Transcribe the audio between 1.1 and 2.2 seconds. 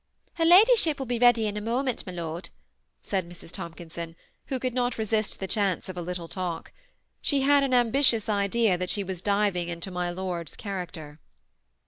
ready in a moment, my